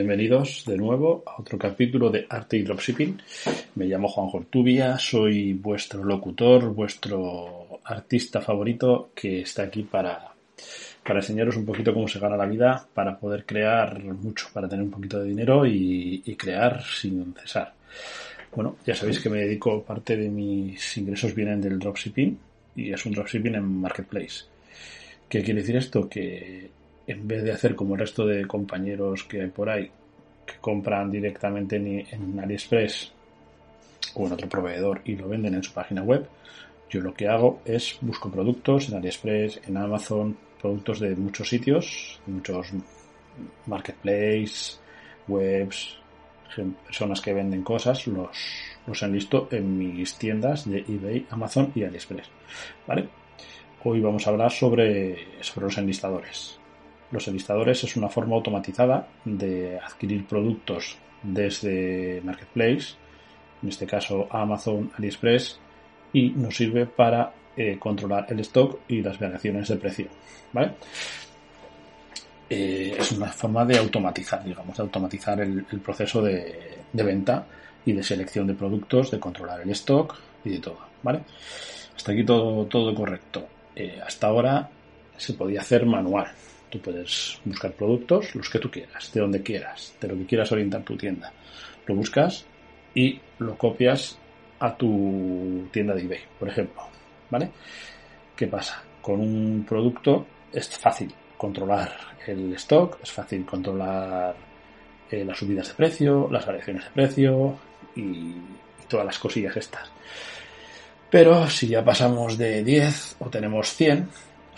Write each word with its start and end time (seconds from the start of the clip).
Bienvenidos 0.00 0.64
de 0.66 0.78
nuevo 0.78 1.22
a 1.26 1.42
otro 1.42 1.58
capítulo 1.58 2.08
de 2.08 2.24
Arte 2.26 2.56
y 2.56 2.62
Dropshipping. 2.62 3.20
Me 3.74 3.84
llamo 3.84 4.08
Juan 4.08 4.28
Jortubia, 4.28 4.98
soy 4.98 5.52
vuestro 5.52 6.02
locutor, 6.02 6.72
vuestro 6.72 7.80
artista 7.84 8.40
favorito 8.40 9.10
que 9.14 9.42
está 9.42 9.64
aquí 9.64 9.82
para, 9.82 10.32
para 11.04 11.18
enseñaros 11.18 11.58
un 11.58 11.66
poquito 11.66 11.92
cómo 11.92 12.08
se 12.08 12.18
gana 12.18 12.38
la 12.38 12.46
vida, 12.46 12.88
para 12.94 13.18
poder 13.18 13.44
crear 13.44 14.02
mucho, 14.02 14.46
para 14.54 14.66
tener 14.66 14.86
un 14.86 14.90
poquito 14.90 15.18
de 15.18 15.28
dinero 15.28 15.66
y, 15.66 16.22
y 16.24 16.34
crear 16.34 16.82
sin 16.82 17.34
cesar. 17.34 17.74
Bueno, 18.54 18.76
ya 18.86 18.94
sabéis 18.94 19.20
que 19.20 19.28
me 19.28 19.40
dedico, 19.40 19.82
parte 19.82 20.16
de 20.16 20.30
mis 20.30 20.96
ingresos 20.96 21.34
vienen 21.34 21.60
del 21.60 21.78
dropshipping 21.78 22.38
y 22.74 22.90
es 22.90 23.04
un 23.04 23.12
dropshipping 23.12 23.54
en 23.54 23.80
Marketplace. 23.82 24.44
¿Qué 25.28 25.42
quiere 25.42 25.60
decir 25.60 25.76
esto? 25.76 26.08
Que 26.08 26.70
en 27.10 27.26
vez 27.26 27.42
de 27.42 27.52
hacer 27.52 27.74
como 27.74 27.94
el 27.94 28.00
resto 28.00 28.24
de 28.24 28.46
compañeros 28.46 29.24
que 29.24 29.42
hay 29.42 29.48
por 29.48 29.68
ahí, 29.68 29.90
que 30.46 30.54
compran 30.60 31.10
directamente 31.10 31.76
en, 31.76 32.38
AliExpress 32.38 33.12
o 34.14 34.26
en 34.26 34.32
otro 34.32 34.48
proveedor 34.48 35.00
y 35.04 35.16
lo 35.16 35.28
venden 35.28 35.54
en 35.54 35.62
su 35.62 35.72
página 35.72 36.02
web, 36.02 36.26
yo 36.88 37.00
lo 37.00 37.12
que 37.12 37.28
hago 37.28 37.62
es 37.64 37.98
busco 38.00 38.30
productos 38.30 38.88
en 38.88 38.96
AliExpress, 38.96 39.60
en 39.66 39.76
Amazon, 39.76 40.36
productos 40.60 41.00
de 41.00 41.16
muchos 41.16 41.48
sitios, 41.48 42.20
muchos 42.26 42.68
marketplaces, 43.66 44.80
webs, 45.26 45.96
personas 46.84 47.20
que 47.20 47.32
venden 47.32 47.62
cosas, 47.62 48.06
los, 48.06 48.30
los 48.86 49.02
enlisto 49.02 49.48
en 49.50 49.78
mis 49.78 50.14
tiendas 50.14 50.68
de 50.68 50.84
eBay, 50.86 51.26
Amazon 51.30 51.72
y 51.74 51.82
AliExpress. 51.82 52.28
¿Vale? 52.86 53.08
Hoy 53.82 54.00
vamos 54.00 54.26
a 54.26 54.30
hablar 54.30 54.52
sobre, 54.52 55.42
sobre 55.42 55.66
los 55.66 55.78
enlistadores. 55.78 56.59
Los 57.10 57.26
enlistadores 57.28 57.82
es 57.84 57.96
una 57.96 58.08
forma 58.08 58.36
automatizada 58.36 59.06
de 59.24 59.78
adquirir 59.78 60.26
productos 60.26 60.96
desde 61.22 62.20
Marketplace, 62.24 62.94
en 63.62 63.68
este 63.68 63.86
caso 63.86 64.28
Amazon, 64.30 64.90
AliExpress, 64.96 65.58
y 66.12 66.30
nos 66.30 66.56
sirve 66.56 66.86
para 66.86 67.32
eh, 67.56 67.76
controlar 67.78 68.26
el 68.28 68.40
stock 68.40 68.80
y 68.88 69.02
las 69.02 69.18
variaciones 69.18 69.68
de 69.68 69.76
precio. 69.76 70.06
Eh, 72.48 72.96
es 72.98 73.12
una 73.12 73.26
forma 73.26 73.64
de 73.64 73.78
automatizar, 73.78 74.42
digamos, 74.42 74.76
de 74.76 74.82
automatizar 74.82 75.40
el, 75.40 75.64
proceso 75.84 76.22
de, 76.22 76.78
venta 76.92 77.46
y 77.84 77.92
de 77.92 78.02
selección 78.02 78.46
de 78.46 78.54
productos, 78.54 79.10
de 79.10 79.20
controlar 79.20 79.60
el 79.60 79.70
stock 79.70 80.16
y 80.44 80.50
de 80.50 80.58
todo. 80.58 80.78
Hasta 81.96 82.12
aquí 82.12 82.24
todo, 82.24 82.66
todo 82.66 82.94
correcto. 82.94 83.46
Eh, 83.76 84.00
hasta 84.04 84.28
ahora 84.28 84.68
se 85.16 85.34
podía 85.34 85.60
hacer 85.60 85.86
manual. 85.86 86.26
Tú 86.70 86.80
puedes 86.80 87.40
buscar 87.44 87.72
productos, 87.72 88.34
los 88.34 88.48
que 88.48 88.60
tú 88.60 88.70
quieras, 88.70 89.12
de 89.12 89.20
donde 89.20 89.42
quieras, 89.42 89.94
de 90.00 90.08
lo 90.08 90.16
que 90.16 90.26
quieras 90.26 90.52
orientar 90.52 90.82
tu 90.82 90.96
tienda. 90.96 91.32
Lo 91.86 91.96
buscas 91.96 92.46
y 92.94 93.20
lo 93.38 93.58
copias 93.58 94.18
a 94.60 94.76
tu 94.76 95.68
tienda 95.72 95.94
de 95.94 96.02
eBay, 96.02 96.20
por 96.38 96.48
ejemplo. 96.48 96.82
¿Vale? 97.28 97.50
¿Qué 98.36 98.46
pasa? 98.46 98.82
Con 99.02 99.20
un 99.20 99.64
producto 99.68 100.26
es 100.52 100.68
fácil 100.78 101.12
controlar 101.36 101.92
el 102.26 102.52
stock, 102.54 102.98
es 103.02 103.10
fácil 103.10 103.44
controlar 103.44 104.36
eh, 105.10 105.24
las 105.24 105.38
subidas 105.38 105.68
de 105.68 105.74
precio, 105.74 106.28
las 106.30 106.46
variaciones 106.46 106.84
de 106.84 106.90
precio 106.90 107.58
y, 107.96 108.00
y 108.00 108.86
todas 108.88 109.06
las 109.06 109.18
cosillas 109.18 109.56
estas. 109.56 109.90
Pero 111.10 111.48
si 111.48 111.66
ya 111.66 111.84
pasamos 111.84 112.38
de 112.38 112.62
10 112.62 113.16
o 113.18 113.28
tenemos 113.28 113.74
100, 113.74 114.08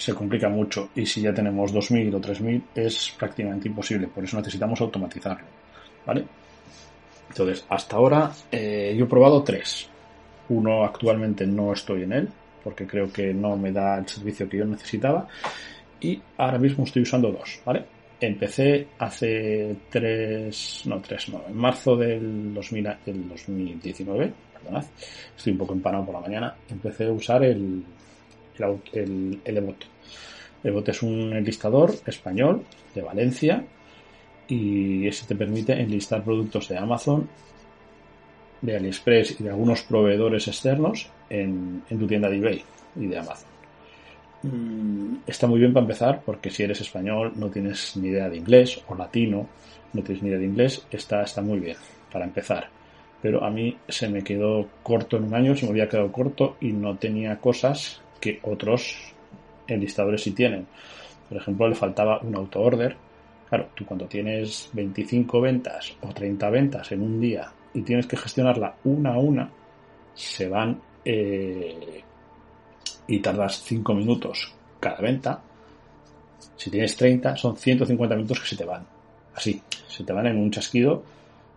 se 0.03 0.15
complica 0.15 0.49
mucho 0.49 0.91
y 0.97 1.07
si 1.07 1.21
ya 1.21 1.33
tenemos 1.33 1.73
2000 1.73 2.15
o 2.17 2.21
3000 2.21 2.65
es 2.75 3.15
prácticamente 3.17 3.69
imposible, 3.69 4.09
por 4.09 4.25
eso 4.25 4.37
necesitamos 4.37 4.81
automatizarlo, 4.81 5.47
¿vale? 6.05 6.25
Entonces, 7.29 7.65
hasta 7.69 7.97
ahora 7.97 8.33
eh, 8.51 8.95
yo 8.99 9.05
he 9.05 9.09
probado 9.09 9.45
tres. 9.45 9.89
Uno 10.49 10.85
actualmente 10.85 11.47
no 11.47 11.73
estoy 11.73 12.03
en 12.03 12.13
él, 12.15 12.29
porque 12.65 12.85
creo 12.85 13.13
que 13.13 13.33
no 13.33 13.57
me 13.57 13.71
da 13.71 13.97
el 13.99 14.09
servicio 14.09 14.49
que 14.49 14.59
yo 14.59 14.65
necesitaba. 14.65 15.29
Y 16.01 16.21
ahora 16.37 16.59
mismo 16.59 16.83
estoy 16.83 17.03
usando 17.03 17.31
dos, 17.31 17.61
¿vale? 17.65 17.85
Empecé 18.21 18.89
hace 18.99 19.77
tres, 19.89 20.83
no 20.87 21.01
tres, 21.01 21.29
no, 21.29 21.45
en 21.49 21.57
marzo 21.57 21.97
del, 21.97 22.53
2000, 22.53 22.89
del 23.07 23.29
2019, 23.29 24.33
perdonad, 24.53 24.85
estoy 25.37 25.53
un 25.53 25.59
poco 25.59 25.75
empanado 25.75 26.07
por 26.07 26.15
la 26.17 26.21
mañana, 26.21 26.57
empecé 26.69 27.07
a 27.07 27.13
usar 27.13 27.45
el, 27.45 27.85
el, 28.59 28.81
el, 28.93 29.41
el 29.45 29.75
es 30.87 31.03
un 31.03 31.33
enlistador 31.33 31.95
español 32.07 32.63
de 32.95 33.03
Valencia 33.03 33.65
y 34.49 35.07
ese 35.07 35.27
te 35.27 35.35
permite 35.35 35.73
enlistar 35.73 36.23
productos 36.23 36.69
de 36.69 36.79
Amazon, 36.79 37.29
de 38.61 38.77
AliExpress 38.77 39.41
y 39.41 39.45
de 39.45 39.51
algunos 39.51 39.83
proveedores 39.83 40.47
externos 40.49 41.11
en, 41.29 41.83
tu 41.89 42.07
tienda 42.07 42.29
de 42.29 42.37
eBay 42.37 42.65
y 42.97 43.07
de 43.07 43.19
Amazon. 43.19 43.49
Mm, 44.43 45.17
está 45.27 45.47
muy 45.47 45.59
bien 45.59 45.73
para 45.73 45.85
empezar 45.85 46.23
porque 46.25 46.51
si 46.51 46.63
eres 46.63 46.81
español 46.81 47.33
no 47.37 47.49
tienes 47.49 47.97
ni 47.97 48.09
idea 48.09 48.29
de 48.29 48.37
inglés 48.37 48.81
o 48.89 48.95
latino, 48.95 49.49
no 49.93 50.03
tienes 50.03 50.23
ni 50.23 50.29
idea 50.29 50.39
de 50.39 50.47
inglés, 50.47 50.87
está, 50.91 51.23
está 51.23 51.43
muy 51.43 51.59
bien 51.59 51.77
para 52.13 52.25
empezar. 52.25 52.69
Pero 53.21 53.45
a 53.45 53.51
mí 53.51 53.77
se 53.89 54.09
me 54.09 54.23
quedó 54.23 54.69
corto 54.83 55.17
en 55.17 55.25
un 55.25 55.35
año, 55.35 55.57
se 55.57 55.65
me 55.65 55.71
había 55.71 55.89
quedado 55.89 56.11
corto 56.11 56.57
y 56.61 56.73
no 56.73 56.97
tenía 56.97 57.39
cosas 57.39 58.03
que 58.23 58.39
otros 58.45 58.97
enlistadores 59.67 60.23
sí 60.23 60.31
tienen. 60.31 60.67
Por 61.29 61.39
ejemplo, 61.39 61.69
le 61.69 61.75
faltaba 61.75 62.21
un 62.21 62.37
auto-order. 62.37 62.97
Claro, 63.49 63.69
tú 63.75 63.85
cuando 63.85 64.07
tienes 64.07 64.71
25 64.73 65.41
ventas 65.41 65.93
o 66.01 66.09
30 66.15 66.49
ventas 66.49 66.93
en 66.93 67.03
un 67.03 67.21
día 67.21 67.53
y 67.75 67.83
tienes 67.83 68.07
que 68.07 68.17
gestionarla 68.17 68.77
una 68.85 69.15
a 69.15 69.19
una, 69.19 69.51
se 70.15 70.49
van 70.49 70.81
eh, 71.05 72.03
y 73.09 73.19
tardas 73.19 73.63
5 73.65 73.93
minutos 73.95 74.55
cada 74.79 75.01
venta. 75.01 75.43
Si 76.57 76.71
tienes 76.71 76.97
30, 76.97 77.37
son 77.37 77.57
150 77.57 78.15
minutos 78.15 78.41
que 78.41 78.47
se 78.47 78.57
te 78.57 78.65
van. 78.65 78.87
Así, 79.35 79.61
se 79.89 80.05
te 80.05 80.13
van 80.13 80.29
en 80.29 80.39
un 80.39 80.51
chasquido 80.51 81.03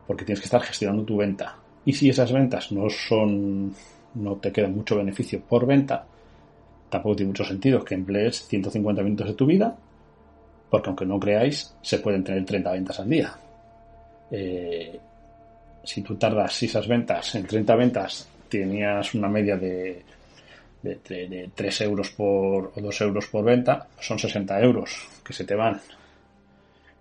porque 0.07 0.25
tienes 0.25 0.39
que 0.39 0.45
estar 0.45 0.61
gestionando 0.61 1.03
tu 1.03 1.17
venta. 1.17 1.57
Y 1.85 1.93
si 1.93 2.09
esas 2.09 2.31
ventas 2.31 2.71
no 2.71 2.89
son, 2.89 3.71
no 4.15 4.35
te 4.37 4.51
queda 4.51 4.67
mucho 4.67 4.97
beneficio 4.97 5.41
por 5.41 5.67
venta, 5.67 6.07
tampoco 6.89 7.15
tiene 7.15 7.29
mucho 7.29 7.45
sentido 7.45 7.83
que 7.83 7.95
emplees 7.95 8.47
150 8.47 9.01
minutos 9.01 9.27
de 9.27 9.33
tu 9.33 9.45
vida, 9.45 9.75
porque 10.69 10.89
aunque 10.89 11.05
no 11.05 11.19
creáis, 11.19 11.75
se 11.81 11.99
pueden 11.99 12.23
tener 12.23 12.45
30 12.45 12.71
ventas 12.71 12.99
al 12.99 13.09
día. 13.09 13.33
Eh, 14.31 14.99
si 15.83 16.01
tú 16.01 16.15
tardas 16.15 16.61
esas 16.63 16.87
ventas, 16.87 17.35
en 17.35 17.45
30 17.45 17.75
ventas 17.75 18.29
tenías 18.49 19.13
una 19.13 19.27
media 19.27 19.57
de, 19.57 20.03
de, 20.81 21.49
3 21.53 21.81
euros 21.81 22.11
por, 22.11 22.71
o 22.75 22.81
2 22.81 23.01
euros 23.01 23.27
por 23.27 23.43
venta, 23.43 23.87
son 23.99 24.17
60 24.17 24.59
euros 24.61 25.07
que 25.23 25.33
se 25.33 25.43
te 25.43 25.55
van. 25.55 25.79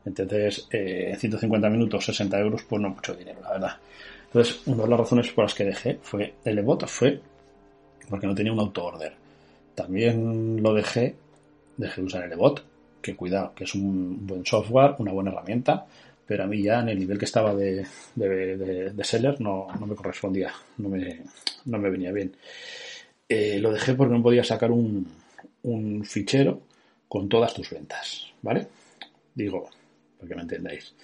Entonces, 0.05 0.69
eh, 0.71 1.11
en 1.13 1.19
150 1.19 1.69
minutos, 1.71 2.05
60 2.05 2.39
euros, 2.39 2.63
pues 2.65 2.83
no 2.83 2.91
mucho 2.91 3.15
dinero, 3.15 3.41
la 3.43 3.53
verdad. 3.53 3.77
Entonces, 4.27 4.63
una 4.67 4.83
de 4.83 4.91
las 4.91 5.01
razones 5.01 5.31
por 5.33 5.45
las 5.45 5.55
que 5.55 5.65
dejé 5.65 5.99
fue 6.03 6.35
el 6.45 6.65
fue 6.87 7.21
porque 8.09 8.27
no 8.27 8.35
tenía 8.35 8.53
un 8.53 8.61
auto-order. 8.61 9.24
También 9.75 10.63
lo 10.63 10.73
dejé, 10.75 11.17
dejé 11.77 12.01
de 12.01 12.07
usar 12.07 12.25
el 12.25 12.37
bot, 12.37 12.65
que 13.03 13.17
cuidado, 13.17 13.53
que 13.55 13.65
es 13.65 13.75
un 13.75 14.27
buen 14.27 14.47
software, 14.47 14.95
una 14.99 15.13
buena 15.13 15.31
herramienta, 15.31 15.87
pero 16.27 16.45
a 16.45 16.47
mí 16.47 16.63
ya 16.63 16.81
en 16.81 16.89
el 16.89 16.99
nivel 16.99 17.19
que 17.19 17.27
estaba 17.27 17.55
de, 17.55 17.87
de, 18.15 19.05
seller 19.05 19.41
no, 19.41 19.67
no, 19.79 19.87
me 19.87 19.95
correspondía, 19.95 20.53
no 20.79 20.89
me, 20.89 21.21
no 21.67 21.79
me 21.79 21.91
venía 21.91 22.13
bien. 22.13 22.35
Eh, 23.29 23.59
lo 23.61 23.73
dejé 23.73 23.95
porque 23.95 24.15
no 24.15 24.23
podía 24.23 24.45
sacar 24.45 24.71
un, 24.71 25.07
un 25.65 26.05
fichero 26.05 26.63
con 27.09 27.29
todas 27.29 27.53
tus 27.53 27.71
ventas, 27.71 28.33
¿vale? 28.43 28.67
Digo, 29.35 29.69
para 30.17 30.29
que 30.29 30.35
me 30.35 30.43
entendáis. 30.43 30.95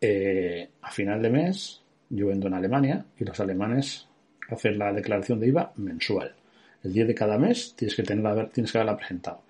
Eh, 0.00 0.68
a 0.82 0.90
final 0.90 1.22
de 1.22 1.30
mes 1.30 1.80
yo 2.10 2.26
vendo 2.26 2.46
en 2.46 2.54
Alemania 2.54 3.04
y 3.18 3.24
los 3.24 3.38
alemanes 3.40 4.06
hacen 4.48 4.78
la 4.78 4.92
declaración 4.92 5.40
de 5.40 5.48
IVA 5.48 5.72
mensual. 5.76 6.34
El 6.84 6.92
10 6.92 7.08
de 7.08 7.14
cada 7.14 7.38
mes 7.38 7.74
tienes 7.76 7.94
que, 7.94 8.02
tenerla, 8.02 8.48
tienes 8.48 8.72
que 8.72 8.78
haberla 8.78 8.96
presentado. 8.96 9.40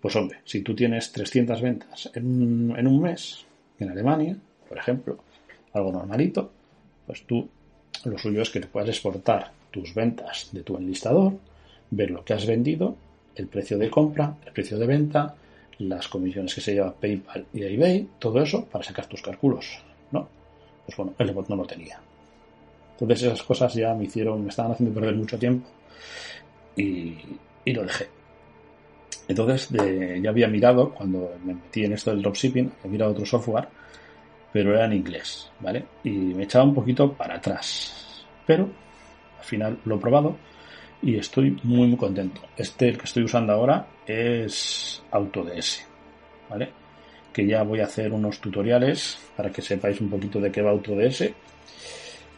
Pues 0.00 0.16
hombre, 0.16 0.38
si 0.44 0.62
tú 0.62 0.74
tienes 0.74 1.12
300 1.12 1.62
ventas 1.62 2.10
en, 2.14 2.86
un 2.86 3.00
mes, 3.00 3.44
en 3.78 3.90
Alemania, 3.90 4.36
por 4.68 4.78
ejemplo, 4.78 5.18
algo 5.72 5.92
normalito, 5.92 6.50
pues 7.06 7.22
tú 7.24 7.48
lo 8.04 8.18
suyo 8.18 8.42
es 8.42 8.50
que 8.50 8.60
te 8.60 8.66
puedas 8.66 8.88
exportar 8.88 9.52
tus 9.70 9.94
ventas 9.94 10.48
de 10.50 10.62
tu 10.62 10.76
enlistador, 10.76 11.34
ver 11.90 12.10
lo 12.10 12.24
que 12.24 12.34
has 12.34 12.46
vendido, 12.46 12.96
el 13.36 13.46
precio 13.46 13.78
de 13.78 13.88
compra, 13.88 14.34
el 14.44 14.52
precio 14.52 14.76
de 14.76 14.86
venta, 14.86 15.36
las 15.78 16.08
comisiones 16.08 16.54
que 16.54 16.60
se 16.60 16.74
lleva 16.74 16.92
PayPal 16.92 17.46
y 17.52 17.62
eBay, 17.62 18.08
todo 18.18 18.42
eso 18.42 18.64
para 18.64 18.84
sacar 18.84 19.06
tus 19.06 19.22
cálculos, 19.22 19.78
¿no? 20.10 20.28
Pues 20.84 20.96
bueno, 20.96 21.14
el 21.18 21.30
bot 21.30 21.48
no 21.48 21.56
lo 21.56 21.64
tenía. 21.64 22.00
Entonces 22.92 23.22
esas 23.22 23.42
cosas 23.44 23.72
ya 23.74 23.94
me 23.94 24.04
hicieron, 24.04 24.42
me 24.42 24.50
estaban 24.50 24.72
haciendo 24.72 24.94
perder 24.94 25.14
mucho 25.14 25.38
tiempo 25.38 25.66
y, 26.76 27.16
lo 27.66 27.84
dejé. 27.84 28.08
Entonces 29.28 29.68
ya 29.70 30.30
había 30.30 30.48
mirado, 30.48 30.90
cuando 30.90 31.34
me 31.44 31.54
metí 31.54 31.84
en 31.84 31.92
esto 31.92 32.10
del 32.10 32.22
dropshipping, 32.22 32.72
he 32.84 32.88
mirado 32.88 33.12
otro 33.12 33.24
software, 33.24 33.68
pero 34.52 34.74
era 34.74 34.84
en 34.86 34.94
inglés, 34.94 35.50
¿vale? 35.60 35.84
Y 36.04 36.10
me 36.10 36.44
echaba 36.44 36.64
un 36.64 36.74
poquito 36.74 37.12
para 37.12 37.36
atrás. 37.36 38.24
Pero 38.46 38.68
al 39.38 39.44
final 39.44 39.78
lo 39.84 39.96
he 39.96 39.98
probado 39.98 40.36
y 41.02 41.16
estoy 41.16 41.56
muy 41.62 41.88
muy 41.88 41.96
contento. 41.96 42.42
Este 42.56 42.88
el 42.88 42.98
que 42.98 43.04
estoy 43.04 43.24
usando 43.24 43.52
ahora 43.52 43.86
es 44.06 45.02
Autods, 45.10 45.86
¿vale? 46.50 46.70
Que 47.32 47.46
ya 47.46 47.62
voy 47.62 47.80
a 47.80 47.84
hacer 47.84 48.12
unos 48.12 48.40
tutoriales 48.40 49.18
para 49.36 49.50
que 49.50 49.62
sepáis 49.62 50.00
un 50.00 50.10
poquito 50.10 50.40
de 50.40 50.50
qué 50.50 50.60
va 50.60 50.70
Autods. 50.70 51.24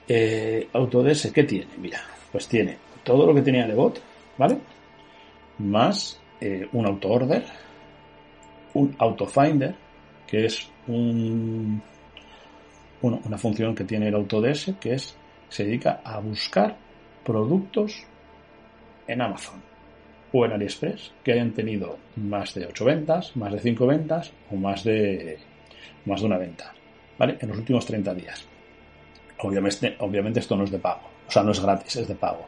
Eh, 0.06 0.69
Autods, 0.72 1.30
¿qué 1.32 1.44
tiene? 1.44 1.69
Mira, 1.78 2.00
pues 2.30 2.46
tiene 2.46 2.76
todo 3.04 3.26
lo 3.26 3.34
que 3.34 3.42
tenía 3.42 3.66
bot, 3.69 4.00
¿vale? 4.38 4.58
Más 5.58 6.20
eh, 6.40 6.69
un 6.72 6.86
autoorder, 6.86 7.44
un 8.75 8.94
autofinder, 8.98 9.75
que 10.26 10.46
es 10.46 10.69
un, 10.86 11.81
una 13.02 13.38
función 13.38 13.75
que 13.75 13.84
tiene 13.84 14.08
el 14.08 14.14
Autods, 14.14 14.72
que 14.81 14.94
es 14.94 15.16
se 15.48 15.64
dedica 15.64 16.00
a 16.02 16.19
buscar 16.19 16.76
productos 17.25 18.04
en 19.06 19.20
Amazon 19.20 19.62
o 20.32 20.44
en 20.44 20.52
AliExpress 20.52 21.12
que 21.22 21.32
hayan 21.32 21.52
tenido 21.52 21.98
más 22.16 22.54
de 22.54 22.66
8 22.66 22.84
ventas, 22.84 23.37
más 23.37 23.52
de 23.52 23.60
5 23.60 23.87
ventas 23.87 24.32
o 24.50 24.56
más 24.56 24.82
de, 24.82 25.38
más 26.06 26.20
de 26.20 26.26
una 26.26 26.38
venta, 26.38 26.75
¿vale? 27.19 27.37
En 27.40 27.48
los 27.48 27.58
últimos 27.58 27.87
30 27.87 28.14
días. 28.14 28.44
Obviamente, 29.38 29.96
obviamente 30.00 30.40
esto 30.40 30.56
no 30.56 30.64
es 30.64 30.70
de 30.70 30.78
pago, 30.78 31.08
o 31.28 31.30
sea, 31.30 31.42
no 31.42 31.52
es 31.52 31.60
gratis, 31.60 31.96
es 31.96 32.08
de 32.08 32.14
pago. 32.14 32.46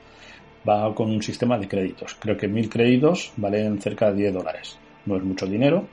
Va 0.68 0.94
con 0.94 1.10
un 1.10 1.22
sistema 1.22 1.58
de 1.58 1.68
créditos. 1.68 2.16
Creo 2.18 2.36
que 2.36 2.48
1000 2.48 2.68
créditos 2.68 3.32
valen 3.36 3.80
cerca 3.80 4.10
de 4.10 4.22
10 4.22 4.34
dólares. 4.34 4.78
No 5.04 5.16
es 5.16 5.22
mucho 5.22 5.46
dinero. 5.46 5.86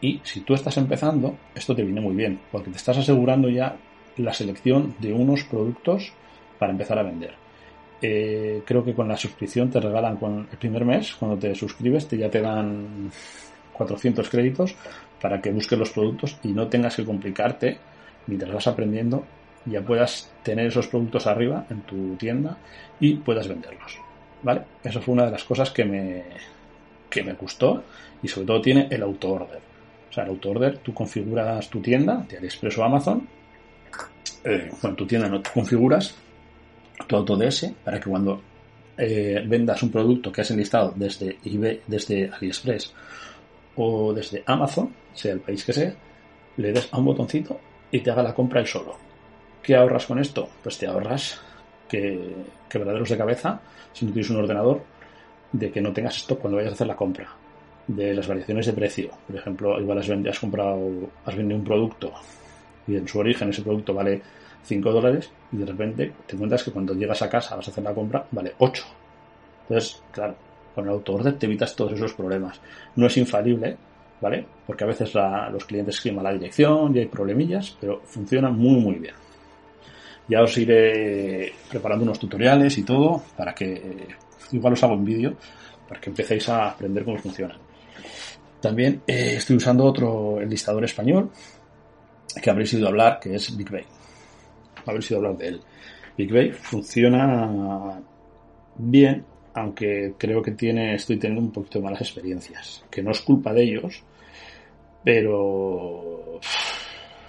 Y 0.00 0.20
si 0.24 0.40
tú 0.40 0.54
estás 0.54 0.76
empezando, 0.76 1.36
esto 1.54 1.74
te 1.74 1.82
viene 1.82 2.00
muy 2.00 2.14
bien, 2.14 2.38
porque 2.52 2.70
te 2.70 2.76
estás 2.76 2.98
asegurando 2.98 3.48
ya 3.48 3.76
la 4.16 4.32
selección 4.32 4.94
de 4.98 5.12
unos 5.12 5.44
productos 5.44 6.12
para 6.58 6.72
empezar 6.72 6.98
a 6.98 7.02
vender. 7.02 7.34
Eh, 8.00 8.62
creo 8.64 8.84
que 8.84 8.94
con 8.94 9.08
la 9.08 9.16
suscripción 9.16 9.70
te 9.70 9.80
regalan 9.80 10.16
con 10.16 10.48
el 10.50 10.58
primer 10.58 10.84
mes, 10.84 11.14
cuando 11.14 11.36
te 11.36 11.54
suscribes, 11.54 12.06
te 12.06 12.16
ya 12.16 12.30
te 12.30 12.40
dan 12.40 13.10
400 13.72 14.28
créditos 14.28 14.74
para 15.20 15.40
que 15.40 15.50
busques 15.50 15.78
los 15.78 15.90
productos 15.90 16.38
y 16.44 16.48
no 16.48 16.68
tengas 16.68 16.94
que 16.94 17.04
complicarte 17.04 17.78
mientras 18.26 18.52
vas 18.52 18.66
aprendiendo, 18.68 19.24
ya 19.64 19.82
puedas 19.82 20.32
tener 20.42 20.66
esos 20.66 20.86
productos 20.86 21.26
arriba 21.26 21.66
en 21.70 21.80
tu 21.82 22.14
tienda 22.16 22.56
y 23.00 23.14
puedas 23.14 23.48
venderlos. 23.48 24.07
¿Vale? 24.42 24.62
Eso 24.82 25.00
fue 25.00 25.14
una 25.14 25.26
de 25.26 25.32
las 25.32 25.44
cosas 25.44 25.70
que 25.70 25.84
me, 25.84 26.22
que 27.10 27.22
me 27.22 27.32
gustó 27.34 27.82
y 28.22 28.28
sobre 28.28 28.46
todo 28.46 28.60
tiene 28.60 28.88
el 28.90 29.02
auto-order. 29.02 29.60
O 30.10 30.12
sea, 30.12 30.24
el 30.24 30.30
auto-order, 30.30 30.78
tú 30.78 30.94
configuras 30.94 31.68
tu 31.68 31.80
tienda 31.80 32.24
de 32.28 32.38
AliExpress 32.38 32.78
o 32.78 32.84
Amazon. 32.84 33.28
Eh, 34.44 34.70
bueno, 34.80 34.96
tu 34.96 35.06
tienda 35.06 35.28
no 35.28 35.42
configuras 35.42 36.14
tu 37.06 37.42
ese 37.42 37.74
para 37.84 38.00
que 38.00 38.10
cuando 38.10 38.42
eh, 38.96 39.42
vendas 39.46 39.82
un 39.82 39.90
producto 39.90 40.32
que 40.32 40.40
has 40.40 40.50
enlistado 40.50 40.92
desde 40.96 41.38
eBay, 41.44 41.82
desde 41.86 42.30
AliExpress 42.30 42.92
o 43.76 44.12
desde 44.12 44.42
Amazon, 44.46 44.92
sea 45.14 45.32
el 45.32 45.40
país 45.40 45.64
que 45.64 45.72
sea, 45.72 45.94
le 46.56 46.72
des 46.72 46.88
a 46.90 46.98
un 46.98 47.04
botoncito 47.04 47.60
y 47.90 48.00
te 48.00 48.10
haga 48.10 48.22
la 48.22 48.34
compra 48.34 48.60
él 48.60 48.66
solo. 48.66 48.96
¿Qué 49.62 49.76
ahorras 49.76 50.06
con 50.06 50.18
esto? 50.18 50.48
Pues 50.62 50.78
te 50.78 50.86
ahorras 50.86 51.40
que, 51.88 52.34
verdaderos 52.72 53.08
de 53.08 53.16
cabeza, 53.16 53.60
si 53.92 54.06
no 54.06 54.12
tienes 54.12 54.30
un 54.30 54.36
ordenador, 54.36 54.82
de 55.52 55.70
que 55.70 55.80
no 55.80 55.92
tengas 55.92 56.16
esto 56.16 56.38
cuando 56.38 56.56
vayas 56.56 56.72
a 56.72 56.74
hacer 56.74 56.86
la 56.86 56.96
compra. 56.96 57.28
De 57.86 58.14
las 58.14 58.28
variaciones 58.28 58.66
de 58.66 58.72
precio. 58.74 59.10
Por 59.26 59.36
ejemplo, 59.36 59.80
igual 59.80 59.98
has, 59.98 60.08
vendido, 60.08 60.30
has 60.30 60.38
comprado, 60.38 60.90
has 61.24 61.34
vendido 61.34 61.58
un 61.58 61.64
producto 61.64 62.12
y 62.88 62.96
en 62.96 63.06
su 63.06 63.18
origen 63.18 63.50
ese 63.50 63.62
producto 63.62 63.94
vale 63.94 64.20
5 64.64 64.92
dólares 64.92 65.30
y 65.52 65.58
de 65.58 65.66
repente 65.66 66.12
te 66.26 66.34
encuentras 66.34 66.62
que 66.64 66.72
cuando 66.72 66.94
llegas 66.94 67.22
a 67.22 67.28
casa 67.28 67.54
vas 67.54 67.68
a 67.68 67.70
hacer 67.70 67.84
la 67.84 67.94
compra, 67.94 68.26
vale 68.30 68.54
8. 68.58 68.84
Entonces, 69.62 70.02
claro, 70.10 70.34
con 70.74 70.84
el 70.84 70.90
autoorden 70.90 71.38
te 71.38 71.46
evitas 71.46 71.76
todos 71.76 71.92
esos 71.92 72.14
problemas. 72.14 72.60
No 72.96 73.06
es 73.06 73.16
infalible, 73.18 73.76
¿vale? 74.20 74.44
Porque 74.66 74.84
a 74.84 74.86
veces 74.86 75.14
los 75.14 75.64
clientes 75.64 75.96
escriben 75.96 76.24
la 76.24 76.32
dirección 76.32 76.96
y 76.96 77.00
hay 77.00 77.06
problemillas, 77.06 77.76
pero 77.78 78.00
funciona 78.04 78.50
muy, 78.50 78.80
muy 78.80 78.94
bien. 78.94 79.14
Ya 80.28 80.42
os 80.42 80.56
iré 80.58 81.52
preparando 81.70 82.04
unos 82.04 82.18
tutoriales 82.18 82.76
y 82.78 82.82
todo 82.82 83.22
para 83.36 83.54
que, 83.54 84.06
igual 84.52 84.74
os 84.74 84.82
hago 84.82 84.94
en 84.94 85.04
vídeo, 85.04 85.36
para 85.88 86.00
que 86.00 86.10
empecéis 86.10 86.48
a 86.48 86.70
aprender 86.70 87.04
cómo 87.04 87.18
funciona. 87.18 87.56
También 88.60 89.02
eh, 89.06 89.34
estoy 89.36 89.56
usando 89.56 89.84
otro 89.84 90.40
enlistador 90.40 90.84
español 90.84 91.30
que 92.42 92.50
habréis 92.50 92.74
ido 92.74 92.86
a 92.86 92.90
hablar, 92.90 93.18
que 93.20 93.34
es 93.34 93.56
BigBay 93.56 93.84
haber 94.90 95.02
sido 95.02 95.18
hablar 95.18 95.36
de 95.36 95.48
él. 95.48 95.60
Big 96.16 96.32
Bay 96.32 96.50
funciona 96.52 98.00
bien, 98.76 99.24
aunque 99.54 100.14
creo 100.18 100.42
que 100.42 100.52
tiene, 100.52 100.94
estoy 100.94 101.18
teniendo 101.18 101.42
un 101.46 101.52
poquito 101.52 101.78
de 101.78 101.84
malas 101.84 102.00
experiencias, 102.00 102.84
que 102.90 103.02
no 103.02 103.12
es 103.12 103.20
culpa 103.20 103.52
de 103.52 103.62
ellos, 103.62 104.02
pero 105.04 106.40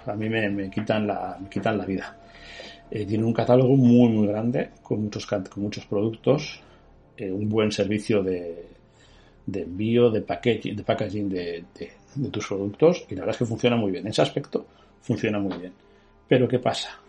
a 0.05 0.15
mí 0.15 0.29
me, 0.29 0.69
quitan, 0.69 1.07
la, 1.07 1.37
me 1.39 1.49
quitan 1.49 1.77
la 1.77 1.85
vida. 1.85 2.17
Eh, 2.91 3.05
tiene 3.05 3.23
un 3.23 3.33
catálogo 3.33 3.75
muy 3.75 4.09
muy 4.09 4.27
grande 4.27 4.71
con 4.81 5.03
muchos 5.03 5.25
con 5.25 5.63
muchos 5.63 5.85
productos, 5.85 6.59
eh, 7.17 7.31
un 7.31 7.47
buen 7.47 7.71
servicio 7.71 8.23
de, 8.23 8.65
de 9.45 9.61
envío, 9.61 10.09
de 10.09 10.21
packaging, 10.21 10.75
de, 10.75 10.83
packaging 10.83 11.29
de, 11.29 11.63
de, 11.77 12.29
tus 12.29 12.47
productos 12.47 13.05
y 13.09 13.15
la 13.15 13.21
verdad 13.21 13.35
es 13.35 13.39
que 13.39 13.45
funciona 13.45 13.75
muy 13.75 13.91
bien. 13.91 14.05
En 14.05 14.11
ese 14.11 14.21
aspecto 14.21 14.65
funciona 15.01 15.39
muy 15.39 15.57
bien. 15.57 15.73
Pero 16.27 16.47
¿qué 16.47 16.59
pasa? 16.59 16.99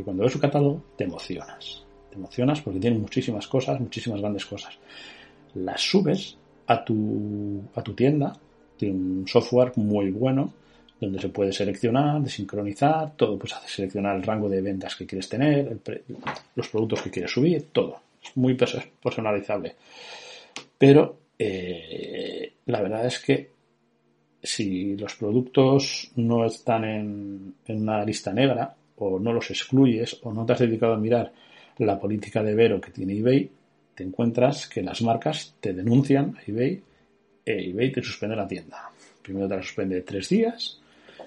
que 0.00 0.04
cuando 0.04 0.22
ves 0.22 0.32
su 0.32 0.40
catálogo 0.40 0.82
te 0.96 1.04
emocionas. 1.04 1.84
Te 2.08 2.16
emocionas 2.16 2.60
porque 2.60 2.80
tiene 2.80 2.98
muchísimas 2.98 3.46
cosas, 3.46 3.80
muchísimas 3.80 4.20
grandes 4.20 4.46
cosas. 4.46 4.78
Las 5.54 5.80
subes 5.80 6.36
a 6.66 6.84
tu, 6.84 7.62
a 7.74 7.82
tu 7.82 7.92
tienda, 7.94 8.32
tiene 8.76 8.94
un 8.94 9.28
software 9.28 9.72
muy 9.76 10.10
bueno 10.10 10.52
donde 11.00 11.18
se 11.18 11.30
puede 11.30 11.52
seleccionar, 11.52 12.20
desincronizar, 12.20 13.16
todo, 13.16 13.38
pues 13.38 13.54
hace 13.54 13.68
seleccionar 13.68 14.16
el 14.16 14.22
rango 14.22 14.48
de 14.48 14.60
ventas 14.60 14.94
que 14.94 15.06
quieres 15.06 15.28
tener, 15.28 15.78
los 16.54 16.68
productos 16.68 17.02
que 17.02 17.10
quieres 17.10 17.32
subir, 17.32 17.68
todo. 17.72 18.00
Es 18.22 18.36
muy 18.36 18.54
personalizable. 18.54 19.76
Pero 20.76 21.18
eh, 21.38 22.52
la 22.66 22.82
verdad 22.82 23.06
es 23.06 23.18
que 23.18 23.50
si 24.42 24.96
los 24.96 25.16
productos 25.16 26.12
no 26.16 26.44
están 26.44 26.84
en, 26.84 27.54
en 27.66 27.82
una 27.82 28.04
lista 28.04 28.32
negra, 28.32 28.74
o 29.00 29.18
no 29.18 29.32
los 29.32 29.50
excluyes 29.50 30.18
o 30.22 30.32
no 30.32 30.44
te 30.44 30.52
has 30.52 30.58
dedicado 30.60 30.94
a 30.94 30.98
mirar 30.98 31.32
la 31.78 31.98
política 31.98 32.42
de 32.42 32.54
Vero 32.54 32.80
que 32.80 32.90
tiene 32.90 33.16
eBay, 33.16 33.50
te 33.94 34.04
encuentras 34.04 34.68
que 34.68 34.82
las 34.82 35.00
marcas 35.02 35.56
te 35.60 35.72
denuncian 35.72 36.36
a 36.36 36.42
eBay 36.46 36.82
e 37.44 37.70
eBay 37.70 37.90
te 37.90 38.02
suspende 38.02 38.36
la 38.36 38.46
tienda. 38.46 38.90
Primero 39.22 39.48
te 39.48 39.56
la 39.56 39.62
suspende 39.62 40.02
tres 40.02 40.28
días, 40.28 40.79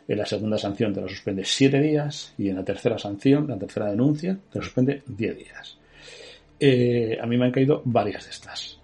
en 0.08 0.18
la 0.18 0.26
segunda 0.26 0.58
sanción 0.58 0.94
te 0.94 1.02
la 1.02 1.08
suspende 1.08 1.46
siete 1.46 1.80
días 1.80 2.34
y 2.38 2.50
en 2.50 2.58
la 2.58 2.64
tercera 2.64 2.98
sanción, 2.98 3.48
la 3.48 3.58
tercera 3.58 3.90
denuncia, 3.90 4.38
te 4.52 4.60
la 4.60 4.66
suspende 4.66 5.04
diez 5.06 5.38
días. 5.38 5.78
Eh, 6.60 7.18
a 7.22 7.26
mí 7.26 7.38
me 7.38 7.46
han 7.46 7.52
caído 7.52 7.82
varias 7.86 8.26
de 8.26 8.32
estas. 8.32 8.80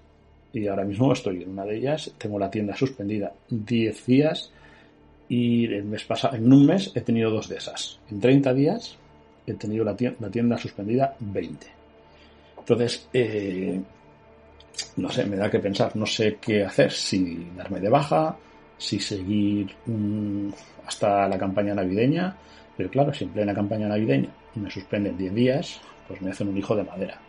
Y 0.52 0.68
ahora 0.68 0.84
mismo 0.84 1.14
estoy 1.14 1.44
en 1.44 1.50
una 1.50 1.66
de 1.66 1.78
ellas, 1.78 2.12
tengo 2.18 2.40
la 2.40 2.50
tienda 2.50 2.76
suspendida 2.76 3.34
diez 3.50 4.06
días 4.06 4.52
y 5.28 5.66
el 5.66 5.84
mes 5.84 6.04
pasado, 6.04 6.36
en 6.36 6.52
un 6.52 6.66
mes 6.66 6.92
he 6.96 7.02
tenido 7.02 7.30
dos 7.30 7.48
de 7.48 7.58
esas. 7.58 8.00
En 8.10 8.20
30 8.20 8.54
días 8.54 8.98
he 9.46 9.54
tenido 9.54 9.84
la 9.84 9.96
tienda, 9.96 10.58
suspendida 10.58 11.16
20. 11.20 11.68
Entonces, 12.58 13.08
eh, 13.14 13.80
no 14.98 15.10
sé, 15.10 15.26
me 15.26 15.38
da 15.38 15.50
que 15.50 15.60
pensar, 15.60 15.96
no 15.96 16.06
sé 16.06 16.38
qué 16.42 16.64
hacer, 16.64 16.92
si 16.92 17.48
darme 17.56 17.80
de 17.80 17.90
baja, 17.90 18.36
si 18.80 19.00
seguir 19.00 19.68
hasta 20.88 21.28
la 21.28 21.38
campaña 21.38 21.76
navideña, 21.76 22.36
pero 22.78 22.90
claro, 22.90 23.14
si 23.14 23.26
en 23.26 23.32
plena 23.34 23.54
campaña 23.54 23.88
navideña 23.88 24.30
me 24.56 24.72
suspenden 24.72 25.18
10 25.18 25.34
días, 25.36 25.82
pues 26.08 26.22
me 26.22 26.32
hacen 26.32 26.50
un 26.50 26.58
hijo 26.58 26.76
de 26.76 26.84
madera. 26.86 27.22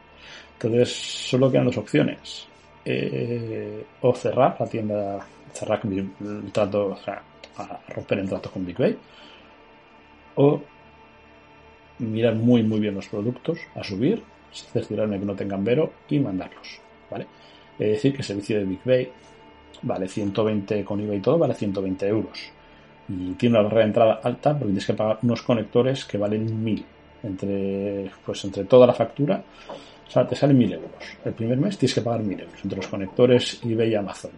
Entonces, 0.55 0.91
solo 1.31 1.51
quedan 1.51 1.67
dos 1.67 1.79
opciones. 1.79 2.49
eh, 2.85 3.87
o 4.01 4.15
cerrar 4.15 4.57
la 4.61 4.67
tienda, 4.69 5.29
cerrar 5.53 5.81
el 5.85 6.53
trato, 6.53 6.89
o 6.89 6.97
sea, 6.97 7.23
romper 7.89 8.21
el 8.21 8.29
trato 8.29 8.51
con 8.51 8.65
Big 8.67 8.79
Bay, 8.79 8.99
o 10.37 10.63
mirar 11.99 12.35
muy 12.35 12.63
muy 12.63 12.81
bien 12.81 12.95
los 12.95 13.09
productos 13.09 13.59
a 13.75 13.85
subir, 13.85 14.25
cerciorarme 14.53 15.19
que 15.21 15.27
no 15.27 15.37
tengan 15.37 15.65
vero 15.65 15.93
y 16.09 16.19
mandarlos, 16.21 16.81
¿vale? 17.11 17.27
Es 17.79 17.89
decir, 17.93 18.13
que 18.13 18.19
el 18.19 18.25
servicio 18.25 18.59
de 18.59 18.65
Big 18.65 18.81
Bay 18.85 19.13
vale 19.83 20.09
120 20.09 20.85
con 20.85 21.01
IVA 21.01 21.15
y 21.15 21.21
todo, 21.21 21.39
vale 21.39 21.55
120 21.55 22.07
euros. 22.09 22.39
Y 23.09 23.33
tiene 23.33 23.57
una 23.57 23.65
barrera 23.65 23.83
de 23.83 23.87
entrada 23.87 24.21
alta 24.23 24.51
porque 24.53 24.67
tienes 24.67 24.87
que 24.87 24.95
pagar 24.95 25.19
unos 25.23 25.43
conectores 25.43 26.05
que 26.05 26.19
valen 26.19 26.63
1000 26.63 26.85
entre, 27.23 28.11
pues 28.25 28.45
entre 28.45 28.65
toda 28.65 28.87
la 28.87 28.95
factura. 28.95 29.43
O 30.07 30.11
sea, 30.11 30.27
te 30.27 30.35
salen 30.35 30.59
1000 30.59 30.73
euros. 30.73 30.91
El 31.25 31.33
primer 31.33 31.59
mes 31.59 31.79
tienes 31.79 31.95
que 31.95 32.01
pagar 32.03 32.23
1000 32.23 32.41
euros 32.41 32.61
entre 32.63 32.77
los 32.77 32.87
conectores 32.87 33.61
eBay 33.65 33.91
y 33.91 33.95
Amazon. 33.95 34.31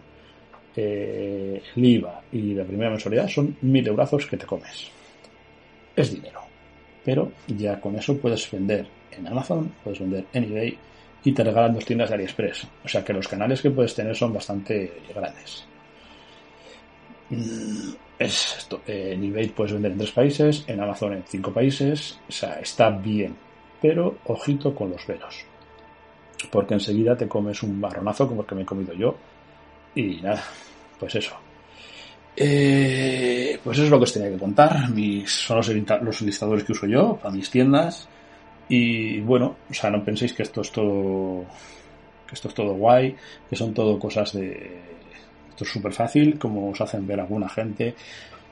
Eh, 0.75 1.63
el 1.77 1.85
IVA 1.85 2.23
y 2.33 2.55
la 2.55 2.65
primera 2.65 2.91
mensualidad 2.91 3.29
son 3.29 3.57
1000 3.61 3.89
euros 3.89 4.27
que 4.27 4.37
te 4.37 4.47
comes. 4.47 4.89
Es 5.95 6.13
dinero. 6.13 6.41
Pero 7.05 7.33
ya 7.49 7.81
con 7.81 7.97
eso 7.97 8.17
puedes 8.17 8.51
vender 8.51 8.87
en 9.11 9.27
Amazon, 9.27 9.73
puedes 9.83 10.01
vender 10.01 10.25
en 10.33 10.45
eBay 10.45 10.79
y 11.25 11.33
te 11.33 11.45
regalan 11.45 11.75
dos 11.75 11.85
tiendas 11.85 12.09
de 12.09 12.17
AliExpress. 12.17 12.67
O 12.85 12.89
sea 12.89 13.05
que 13.05 13.13
los 13.13 13.29
canales 13.29 13.63
que 13.63 13.71
puedes 13.71 13.95
tener 13.95 14.17
son 14.17 14.33
bastante 14.33 15.03
grandes. 15.15 15.65
Mm, 17.31 17.91
es 18.19 18.57
esto. 18.59 18.83
En 18.87 19.23
eBay 19.25 19.49
puedes 19.49 19.73
vender 19.73 19.93
en 19.93 19.99
tres 19.99 20.13
países, 20.13 20.65
en 20.67 20.81
Amazon 20.81 21.15
en 21.15 21.25
cinco 21.27 21.53
países. 21.53 22.19
O 22.29 22.33
sea, 22.33 22.61
está 22.61 22.91
bien. 22.91 23.37
Pero 23.81 24.19
ojito 24.25 24.75
con 24.75 24.91
los 24.91 25.07
veros. 25.07 25.45
Porque 26.51 26.75
enseguida 26.75 27.17
te 27.17 27.29
comes 27.29 27.63
un 27.63 27.79
marronazo 27.81 28.27
como 28.27 28.43
el 28.43 28.47
que 28.47 28.55
me 28.55 28.63
he 28.63 28.67
comido 28.67 28.93
yo. 28.95 29.17
Y 29.95 30.21
nada, 30.23 30.43
pues 30.99 31.15
eso. 31.15 31.37
Eh, 32.35 33.61
pues 33.63 33.77
eso 33.77 33.85
es 33.85 33.91
lo 33.91 33.99
que 33.99 34.05
os 34.05 34.13
tenía 34.13 34.31
que 34.31 34.39
contar. 34.39 34.91
Mis, 34.91 35.31
son 35.31 35.59
los, 35.59 35.69
los 36.03 36.23
listadores 36.23 36.65
que 36.65 36.73
uso 36.73 36.87
yo 36.87 37.17
para 37.17 37.35
mis 37.35 37.51
tiendas. 37.51 38.09
Y 38.69 39.21
bueno, 39.21 39.57
o 39.71 39.75
sea, 39.75 39.91
no 39.91 40.05
penséis 40.05 40.33
que 40.33 40.43
esto 40.43 40.61
es 40.61 40.71
todo, 40.71 41.45
que 42.27 42.35
esto 42.35 42.49
es 42.49 42.55
todo 42.55 42.75
guay, 42.75 43.15
que 43.49 43.57
son 43.57 43.75
todo 43.75 43.99
cosas 43.99 44.33
de, 44.33 44.81
esto 45.51 45.65
es 45.65 45.71
súper 45.71 45.93
fácil, 45.93 46.39
como 46.39 46.71
os 46.71 46.81
hacen 46.81 47.07
ver 47.07 47.21
alguna 47.21 47.49
gente 47.49 47.95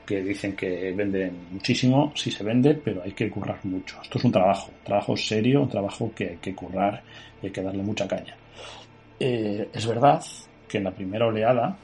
que 0.05 0.21
dicen 0.21 0.55
que 0.55 0.91
venden 0.91 1.47
muchísimo, 1.51 2.11
sí 2.15 2.31
se 2.31 2.43
vende, 2.43 2.75
pero 2.75 3.01
hay 3.03 3.13
que 3.13 3.29
currar 3.29 3.59
mucho. 3.63 3.99
Esto 4.01 4.17
es 4.17 4.25
un 4.25 4.31
trabajo, 4.31 4.71
un 4.77 4.83
trabajo 4.83 5.17
serio, 5.17 5.61
un 5.61 5.69
trabajo 5.69 6.11
que 6.15 6.29
hay 6.29 6.37
que 6.37 6.53
currar 6.53 7.01
y 7.41 7.47
hay 7.47 7.51
que 7.51 7.61
darle 7.61 7.81
mucha 7.81 8.07
caña. 8.07 8.35
Eh, 9.19 9.69
es 9.73 9.87
verdad 9.87 10.23
que 10.67 10.77
en 10.77 10.83
la 10.83 10.91
primera 10.91 11.27
oleada, 11.27 11.77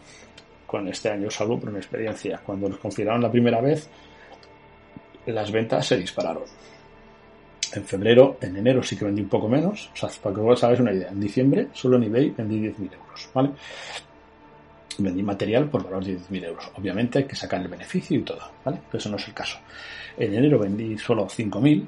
con 0.65 0.87
este 0.87 1.09
año 1.09 1.31
salvo 1.31 1.59
por 1.59 1.69
una 1.69 1.79
experiencia, 1.79 2.41
cuando 2.45 2.69
nos 2.69 2.79
consideraron 2.79 3.21
la 3.21 3.31
primera 3.31 3.61
vez, 3.61 3.89
las 5.25 5.51
ventas 5.51 5.85
se 5.85 5.97
dispararon 5.97 6.43
en 7.75 7.83
febrero, 7.85 8.37
en 8.41 8.55
enero 8.55 8.83
sí 8.83 8.95
que 8.95 9.05
vendí 9.05 9.21
un 9.21 9.29
poco 9.29 9.47
menos, 9.47 9.89
o 9.93 9.95
sea, 9.95 10.09
para 10.21 10.35
que 10.35 10.41
vos 10.41 10.63
hagáis 10.63 10.79
una 10.79 10.93
idea, 10.93 11.09
en 11.09 11.19
diciembre 11.19 11.67
solo 11.73 11.97
en 11.97 12.03
eBay 12.03 12.29
vendí 12.31 12.59
10.000 12.59 12.93
euros, 12.93 13.29
¿vale? 13.33 13.49
Vendí 14.99 15.23
material 15.23 15.69
por 15.69 15.83
valor 15.83 16.03
de 16.03 16.17
10.000 16.17 16.45
euros. 16.45 16.71
Obviamente 16.75 17.19
hay 17.19 17.25
que 17.25 17.35
sacar 17.35 17.61
el 17.61 17.67
beneficio 17.67 18.17
y 18.17 18.23
todo, 18.23 18.39
¿vale? 18.65 18.79
Pero 18.89 18.99
eso 18.99 19.09
no 19.09 19.17
es 19.17 19.27
el 19.27 19.33
caso. 19.33 19.59
En 20.17 20.33
enero 20.33 20.57
vendí 20.57 20.97
solo 20.97 21.27
5.000, 21.27 21.87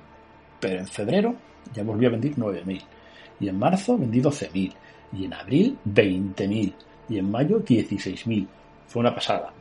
pero 0.59 0.79
en 0.79 0.87
febrero 0.87 1.35
ya 1.73 1.83
volví 1.83 2.05
a 2.05 2.09
vender 2.09 2.35
9.000. 2.35 2.81
Y 3.39 3.49
en 3.49 3.57
marzo 3.57 3.97
vendí 3.97 4.21
12.000. 4.21 4.73
Y 5.13 5.25
en 5.25 5.33
abril 5.33 5.77
20.000. 5.87 6.73
Y 7.09 7.17
en 7.17 7.31
mayo 7.31 7.63
16.000. 7.63 8.47
Fue 8.87 8.99
una 8.99 9.15
pasada. 9.15 9.51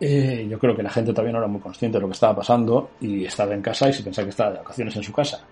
Eh, 0.00 0.46
yo 0.50 0.58
creo 0.58 0.74
que 0.74 0.82
la 0.82 0.90
gente 0.90 1.12
todavía 1.12 1.32
no 1.32 1.38
era 1.38 1.46
muy 1.46 1.60
consciente 1.60 1.98
de 1.98 2.02
lo 2.02 2.08
que 2.08 2.14
estaba 2.14 2.36
pasando 2.36 2.90
y 3.00 3.24
estaba 3.24 3.54
en 3.54 3.62
casa 3.62 3.88
y 3.88 3.92
se 3.92 4.02
pensaba 4.02 4.26
que 4.26 4.30
estaba 4.30 4.50
de 4.50 4.58
vacaciones 4.58 4.96
en 4.96 5.02
su 5.02 5.12
casa. 5.12 5.44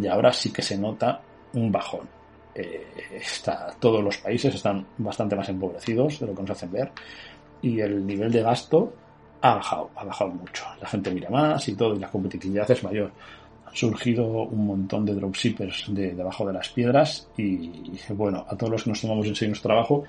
Y 0.00 0.06
ahora 0.06 0.32
sí 0.32 0.52
que 0.52 0.62
se 0.62 0.76
nota 0.76 1.20
un 1.54 1.70
bajón. 1.70 2.08
Eh, 2.54 2.86
está, 3.14 3.74
todos 3.78 4.02
los 4.02 4.18
países 4.18 4.54
están 4.54 4.86
bastante 4.98 5.36
más 5.36 5.48
empobrecidos 5.48 6.20
de 6.20 6.26
lo 6.26 6.34
que 6.34 6.42
nos 6.42 6.50
hacen 6.50 6.70
ver 6.70 6.92
y 7.62 7.80
el 7.80 8.06
nivel 8.06 8.30
de 8.30 8.42
gasto 8.42 8.92
ha 9.40 9.54
bajado, 9.56 9.90
ha 9.96 10.04
bajado 10.04 10.30
mucho. 10.30 10.64
La 10.80 10.88
gente 10.88 11.10
mira 11.10 11.30
más 11.30 11.68
y 11.68 11.74
todo 11.74 11.94
y 11.94 11.98
la 11.98 12.10
competitividad 12.10 12.70
es 12.70 12.82
mayor. 12.84 13.10
Han 13.66 13.74
surgido 13.74 14.26
un 14.26 14.66
montón 14.66 15.04
de 15.04 15.14
dropshippers 15.14 15.86
de 15.88 16.14
debajo 16.14 16.46
de 16.46 16.52
las 16.52 16.68
piedras 16.68 17.28
y 17.36 17.92
bueno, 18.10 18.44
a 18.48 18.56
todos 18.56 18.72
los 18.72 18.84
que 18.84 18.90
nos 18.90 19.00
tomamos 19.00 19.26
en 19.26 19.34
serio 19.34 19.50
nuestro 19.50 19.68
trabajo, 19.68 20.04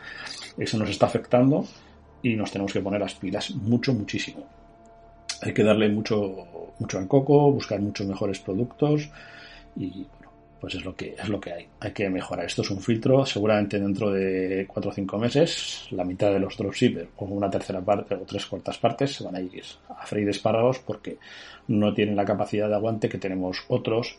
eso 0.57 0.77
nos 0.77 0.89
está 0.89 1.07
afectando 1.07 1.65
y 2.25 2.35
nos 2.35 2.51
tenemos 2.51 2.73
que 2.73 2.81
poner 2.81 2.99
las 2.99 3.13
pilas 3.13 3.51
mucho, 3.51 3.93
muchísimo. 3.93 4.43
Hay 5.43 5.53
que 5.53 5.63
darle 5.63 5.89
mucho, 5.89 6.73
mucho 6.79 6.97
al 6.97 7.07
coco, 7.07 7.51
buscar 7.51 7.79
muchos 7.79 8.07
mejores 8.07 8.39
productos 8.39 9.07
y 9.75 9.91
bueno, 9.91 10.31
pues 10.59 10.73
es 10.73 10.83
lo 10.83 10.95
que 10.95 11.15
es 11.21 11.29
lo 11.29 11.39
que 11.39 11.53
hay. 11.53 11.67
Hay 11.81 11.91
que 11.91 12.09
mejorar. 12.09 12.47
Esto 12.47 12.63
es 12.63 12.71
un 12.71 12.81
filtro. 12.81 13.27
Seguramente 13.27 13.79
dentro 13.79 14.09
de 14.09 14.65
cuatro 14.67 14.89
o 14.89 14.93
cinco 14.95 15.19
meses, 15.19 15.87
la 15.91 16.03
mitad 16.03 16.31
de 16.31 16.39
los 16.39 16.57
dropshippers 16.57 17.09
o 17.17 17.25
una 17.25 17.47
tercera 17.47 17.81
parte 17.81 18.15
o 18.15 18.21
tres 18.21 18.47
cuartas 18.47 18.79
partes 18.79 19.13
se 19.13 19.23
van 19.23 19.35
a 19.35 19.41
ir 19.41 19.63
a 19.89 20.07
freír 20.07 20.27
espárragos 20.27 20.79
porque 20.79 21.19
no 21.67 21.93
tienen 21.93 22.15
la 22.15 22.25
capacidad 22.25 22.67
de 22.67 22.73
aguante 22.73 23.07
que 23.07 23.19
tenemos 23.19 23.65
otros 23.67 24.17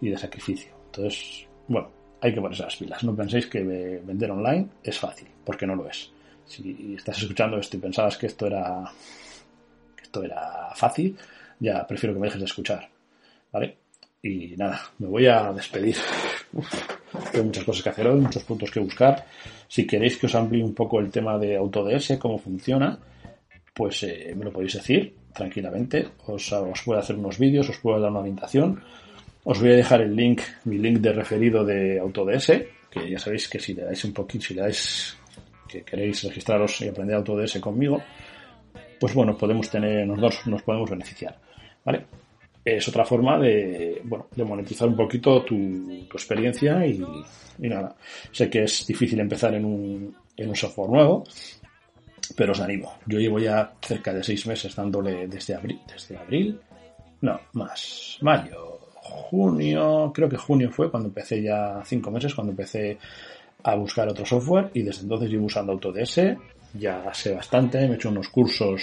y 0.00 0.10
de 0.10 0.16
sacrificio. 0.16 0.70
Entonces, 0.86 1.44
bueno, 1.66 1.88
hay 2.20 2.32
que 2.32 2.40
ponerse 2.40 2.62
las 2.62 2.76
pilas. 2.76 3.02
No 3.02 3.16
penséis 3.16 3.48
que 3.48 3.64
vender 3.64 4.30
online 4.30 4.68
es 4.84 4.96
fácil, 4.96 5.26
porque 5.44 5.66
no 5.66 5.74
lo 5.74 5.88
es 5.88 6.12
si 6.48 6.94
estás 6.96 7.18
escuchando 7.22 7.58
esto 7.58 7.76
y 7.76 7.80
pensabas 7.80 8.16
que 8.16 8.26
esto 8.26 8.46
era 8.46 8.84
esto 10.02 10.22
era 10.22 10.70
fácil, 10.74 11.16
ya 11.60 11.86
prefiero 11.86 12.14
que 12.14 12.20
me 12.20 12.26
dejes 12.26 12.40
de 12.40 12.46
escuchar. 12.46 12.88
¿Vale? 13.52 13.76
Y 14.22 14.56
nada, 14.56 14.80
me 14.98 15.06
voy 15.06 15.26
a 15.26 15.52
despedir. 15.52 15.96
tengo 17.32 17.44
muchas 17.44 17.64
cosas 17.64 17.82
que 17.82 17.90
hacer 17.90 18.06
hoy, 18.06 18.20
muchos 18.20 18.42
puntos 18.42 18.70
que 18.70 18.80
buscar. 18.80 19.26
Si 19.68 19.86
queréis 19.86 20.16
que 20.16 20.26
os 20.26 20.34
amplíe 20.34 20.64
un 20.64 20.74
poco 20.74 20.98
el 20.98 21.10
tema 21.10 21.38
de 21.38 21.56
AutoDS, 21.56 22.18
cómo 22.18 22.38
funciona, 22.38 22.98
pues 23.74 24.02
eh, 24.02 24.34
me 24.36 24.44
lo 24.44 24.52
podéis 24.52 24.74
decir 24.74 25.14
tranquilamente. 25.32 26.08
Os, 26.26 26.52
os 26.52 26.82
puedo 26.82 26.98
hacer 26.98 27.16
unos 27.16 27.38
vídeos, 27.38 27.68
os 27.68 27.78
puedo 27.78 28.00
dar 28.00 28.10
una 28.10 28.20
orientación. 28.20 28.82
Os 29.44 29.60
voy 29.60 29.70
a 29.70 29.76
dejar 29.76 30.00
el 30.00 30.16
link, 30.16 30.40
mi 30.64 30.78
link 30.78 30.98
de 30.98 31.12
referido 31.12 31.64
de 31.64 32.00
Autods, 32.00 32.52
que 32.90 33.10
ya 33.10 33.18
sabéis 33.18 33.48
que 33.48 33.60
si 33.60 33.74
le 33.74 33.84
dais 33.84 34.04
un 34.04 34.12
poquito, 34.12 34.46
si 34.46 34.54
le 34.54 34.62
dais 34.62 35.16
que 35.68 35.82
queréis 35.82 36.22
registraros 36.24 36.80
y 36.80 36.88
aprender 36.88 37.16
AutoDS 37.16 37.60
conmigo, 37.60 38.02
pues 38.98 39.14
bueno, 39.14 39.36
podemos 39.36 39.70
tener, 39.70 40.06
nosotros 40.06 40.46
nos 40.46 40.62
podemos 40.62 40.90
beneficiar, 40.90 41.38
¿vale? 41.84 42.06
Es 42.64 42.86
otra 42.88 43.04
forma 43.04 43.38
de, 43.38 44.00
bueno, 44.04 44.26
de 44.34 44.44
monetizar 44.44 44.88
un 44.88 44.96
poquito 44.96 45.42
tu, 45.42 45.54
experiencia 46.12 46.84
y, 46.86 47.02
nada. 47.58 47.94
Sé 48.32 48.50
que 48.50 48.64
es 48.64 48.86
difícil 48.86 49.20
empezar 49.20 49.54
en 49.54 49.64
un, 49.64 50.16
en 50.36 50.48
un 50.48 50.56
software 50.56 50.90
nuevo, 50.90 51.24
pero 52.36 52.52
os 52.52 52.60
animo. 52.60 52.98
Yo 53.06 53.18
llevo 53.18 53.38
ya 53.38 53.72
cerca 53.80 54.12
de 54.12 54.22
seis 54.22 54.46
meses 54.46 54.74
dándole 54.74 55.28
desde 55.28 55.54
abril, 55.54 55.80
desde 55.86 56.16
abril, 56.16 56.60
no, 57.20 57.40
más, 57.54 58.18
mayo, 58.20 58.78
junio, 58.92 60.12
creo 60.14 60.28
que 60.28 60.36
junio 60.36 60.70
fue 60.70 60.90
cuando 60.90 61.08
empecé 61.08 61.42
ya 61.42 61.82
cinco 61.84 62.10
meses, 62.10 62.34
cuando 62.34 62.52
empecé 62.52 62.98
a 63.62 63.74
buscar 63.74 64.08
otro 64.08 64.24
software 64.24 64.70
y 64.74 64.82
desde 64.82 65.02
entonces 65.02 65.30
llevo 65.30 65.46
usando 65.46 65.72
Autods, 65.72 66.20
ya 66.74 67.12
sé 67.12 67.34
bastante, 67.34 67.78
he 67.78 67.92
hecho 67.92 68.10
unos 68.10 68.28
cursos, 68.28 68.82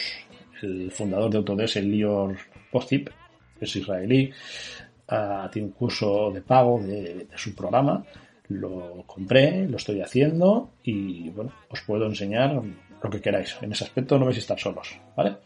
el 0.62 0.92
fundador 0.92 1.32
de 1.32 1.38
Autods, 1.38 1.76
Lior 1.78 2.36
Postip, 2.72 3.10
es 3.60 3.76
israelí, 3.76 4.32
uh, 5.12 5.50
tiene 5.50 5.70
un 5.70 5.74
curso 5.74 6.32
de 6.32 6.42
pago 6.42 6.80
de, 6.82 7.28
su 7.36 7.56
programa, 7.56 8.04
lo 8.50 9.04
compré, 9.08 9.68
lo 9.68 9.78
estoy 9.78 10.02
haciendo 10.02 10.72
y 10.84 11.30
bueno, 11.30 11.52
os 11.70 11.82
puedo 11.82 12.06
enseñar 12.06 12.62
lo 13.02 13.10
que 13.10 13.22
queráis. 13.22 13.58
En 13.62 13.72
ese 13.72 13.86
aspecto 13.86 14.20
no 14.20 14.26
vais 14.26 14.38
a 14.38 14.40
estar 14.40 14.60
solos, 14.60 15.00
¿vale? 15.16 15.38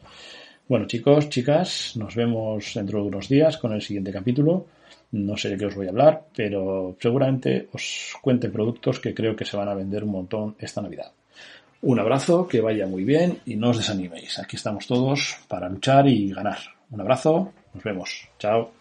Bueno 0.68 0.86
chicos, 0.86 1.30
chicas, 1.30 1.96
nos 1.96 2.16
vemos 2.16 2.74
dentro 2.76 3.02
de 3.02 3.08
unos 3.08 3.30
días 3.30 3.58
con 3.58 3.74
el 3.74 3.82
siguiente 3.82 4.12
capítulo. 4.12 4.68
No 5.12 5.38
sé 5.38 5.50
de 5.50 5.58
qué 5.58 5.66
os 5.66 5.76
voy 5.76 5.88
a 5.88 5.90
hablar, 5.90 6.26
pero 6.36 6.96
seguramente 7.00 7.68
os 7.74 8.14
cuente 8.22 8.50
productos 8.50 9.00
que 9.00 9.14
creo 9.14 9.36
que 9.36 9.46
se 9.46 9.58
van 9.58 9.70
a 9.70 9.74
vender 9.74 10.04
un 10.04 10.12
montón 10.12 10.56
esta 10.60 10.82
Navidad. 10.82 11.12
Un 11.82 12.00
abrazo, 12.00 12.48
que 12.48 12.62
vaya 12.62 12.86
muy 12.86 13.04
bien 13.04 13.40
y 13.46 13.56
no 13.56 13.70
os 13.70 13.78
desaniméis. 13.78 14.38
Aquí 14.38 14.58
estamos 14.58 14.86
todos 14.86 15.38
para 15.48 15.70
luchar 15.70 16.08
y 16.08 16.32
ganar. 16.32 16.60
Un 16.92 17.02
abrazo, 17.02 17.54
nos 17.74 17.84
vemos. 17.84 18.28
Chao. 18.38 18.79